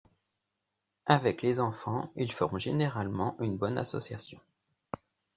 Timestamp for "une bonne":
3.39-3.77